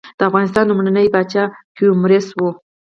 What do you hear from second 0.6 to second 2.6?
لومړنی پاچا کيومرث وه.